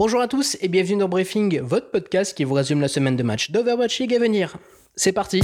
[0.00, 3.22] Bonjour à tous et bienvenue dans Briefing, votre podcast qui vous résume la semaine de
[3.22, 4.56] match d'Overwatch League à venir.
[4.96, 5.42] C'est parti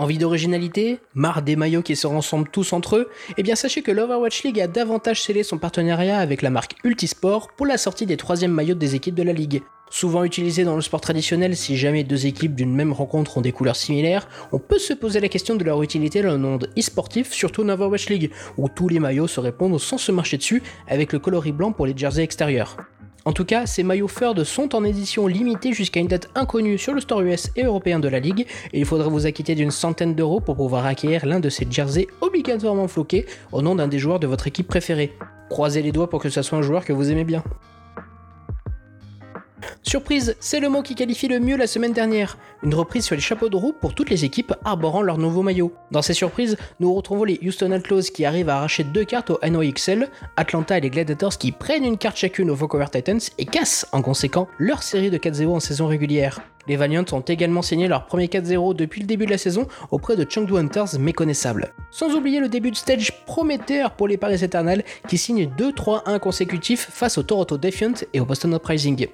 [0.00, 1.00] Envie d'originalité?
[1.14, 3.08] Marre des maillots qui se ressemblent tous entre eux?
[3.36, 7.48] Eh bien sachez que l'Overwatch League a davantage scellé son partenariat avec la marque Ultisport
[7.56, 9.60] pour la sortie des troisièmes maillots des équipes de la ligue.
[9.90, 13.50] Souvent utilisé dans le sport traditionnel, si jamais deux équipes d'une même rencontre ont des
[13.50, 17.32] couleurs similaires, on peut se poser la question de leur utilité dans le monde e-sportif,
[17.32, 21.12] surtout en Overwatch League, où tous les maillots se répondent sans se marcher dessus avec
[21.12, 22.76] le coloris blanc pour les jerseys extérieurs.
[23.24, 26.94] En tout cas, ces maillots Furd sont en édition limitée jusqu'à une date inconnue sur
[26.94, 30.14] le store US et européen de la ligue, et il faudra vous acquitter d'une centaine
[30.14, 34.20] d'euros pour pouvoir acquérir l'un de ces jerseys obligatoirement floqués au nom d'un des joueurs
[34.20, 35.12] de votre équipe préférée.
[35.50, 37.42] Croisez les doigts pour que ce soit un joueur que vous aimez bien.
[39.88, 42.36] Surprise, c'est le mot qui qualifie le mieux la semaine dernière.
[42.62, 45.72] Une reprise sur les chapeaux de roue pour toutes les équipes arborant leur nouveau maillot.
[45.92, 49.38] Dans ces surprises, nous retrouvons les Houston Outlaws qui arrivent à arracher deux cartes au
[49.42, 53.86] NOXL, Atlanta et les Gladiators qui prennent une carte chacune aux Vancouver Titans et cassent
[53.92, 56.42] en conséquent leur série de 4-0 en saison régulière.
[56.66, 60.16] Les Valiants ont également signé leur premier 4-0 depuis le début de la saison auprès
[60.16, 61.72] de Chengdu Hunters méconnaissables.
[61.90, 66.90] Sans oublier le début de stage prometteur pour les Paris Eternal qui signent 2-3-1 consécutifs
[66.90, 69.08] face au Toronto Defiant et au Boston Uprising.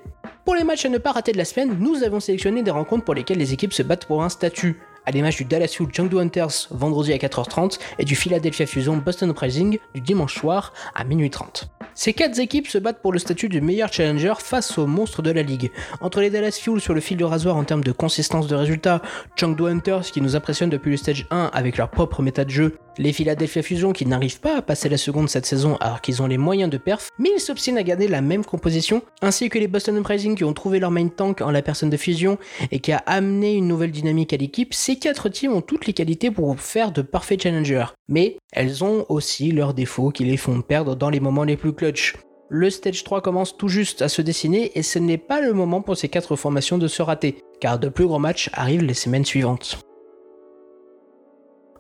[0.45, 3.05] Pour les matchs à ne pas rater de la semaine, nous avons sélectionné des rencontres
[3.05, 6.19] pour lesquelles les équipes se battent pour un statut à l'image du Dallas Fuel Chengdu
[6.19, 11.31] Hunters vendredi à 4h30 et du Philadelphia Fusion Boston Uprising du dimanche soir à minuit
[11.31, 11.71] 30.
[11.95, 15.31] Ces quatre équipes se battent pour le statut du meilleur challenger face aux monstres de
[15.31, 15.71] la ligue.
[16.03, 19.01] Entre les Dallas Fuel sur le fil du rasoir en termes de consistance de résultats,
[19.37, 22.77] Chengdu Hunters qui nous impressionnent depuis le stage 1 avec leur propre méta de jeu,
[22.99, 26.27] les Philadelphia Fusion qui n'arrivent pas à passer la seconde cette saison alors qu'ils ont
[26.27, 29.69] les moyens de perf, mais ils s'obstinent à garder la même composition, ainsi que les
[29.69, 32.39] Boston Uprising qui ont trouvé leur main tank en la personne de Fusion
[32.71, 35.93] et qui a amené une nouvelle dynamique à l'équipe, ces quatre teams ont toutes les
[35.93, 37.87] qualités pour faire de parfaits challengers.
[38.09, 41.73] Mais elles ont aussi leurs défauts qui les font perdre dans les moments les plus
[41.73, 42.15] clutch.
[42.51, 45.81] Le stage 3 commence tout juste à se dessiner et ce n'est pas le moment
[45.81, 49.25] pour ces quatre formations de se rater, car de plus gros matchs arrivent les semaines
[49.25, 49.79] suivantes.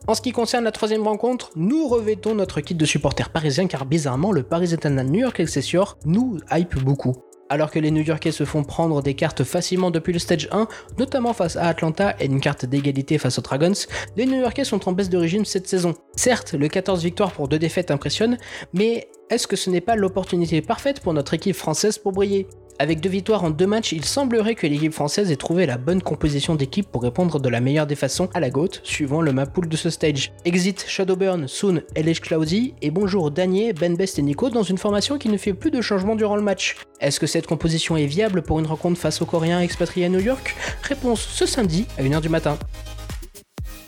[0.06, 3.86] En ce qui concerne la troisième rencontre, nous revêtons notre kit de supporters parisiens car
[3.86, 7.14] bizarrement le Paris Eternal New York Excelsior nous hype beaucoup.
[7.48, 10.68] Alors que les New Yorkais se font prendre des cartes facilement depuis le stage 1,
[10.98, 13.72] notamment face à Atlanta et une carte d'égalité face aux Dragons,
[14.16, 15.94] les New Yorkais sont en baisse d'origine cette saison.
[16.16, 18.36] Certes, le 14 victoires pour 2 défaites impressionne,
[18.74, 22.46] mais est-ce que ce n'est pas l'opportunité parfaite pour notre équipe française pour briller?
[22.78, 26.02] Avec deux victoires en deux matchs, il semblerait que l'équipe française ait trouvé la bonne
[26.02, 29.46] composition d'équipe pour répondre de la meilleure des façons à la goutte, suivant le map
[29.46, 30.32] pool de ce stage.
[30.44, 35.18] Exit Shadowburn, Soon, LH Cloudy et bonjour Daniel, Ben Best et Nico dans une formation
[35.18, 36.76] qui ne fait plus de changements durant le match.
[37.00, 40.20] Est-ce que cette composition est viable pour une rencontre face aux Coréens expatriés à New
[40.20, 40.56] York?
[40.82, 42.58] Réponse ce samedi à 1h du matin.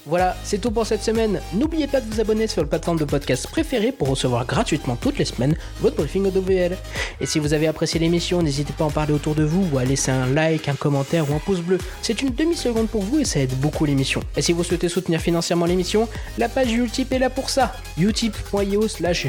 [0.07, 1.41] Voilà, c'est tout pour cette semaine.
[1.53, 5.19] N'oubliez pas de vous abonner sur le plateforme de podcast préféré pour recevoir gratuitement toutes
[5.19, 6.77] les semaines votre briefing OWL.
[7.21, 9.79] Et si vous avez apprécié l'émission, n'hésitez pas à en parler autour de vous ou
[9.79, 11.79] à laisser un like, un commentaire ou un pouce bleu.
[12.03, 14.21] C'est une demi-seconde pour vous et ça aide beaucoup l'émission.
[14.37, 17.73] Et si vous souhaitez soutenir financièrement l'émission, la page Utip est là pour ça.
[17.99, 19.27] utip.io slash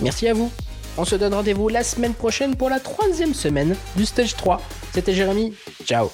[0.00, 0.52] Merci à vous.
[0.98, 4.62] On se donne rendez-vous la semaine prochaine pour la troisième semaine du stage 3.
[4.92, 5.54] C'était Jérémy.
[5.84, 6.10] Ciao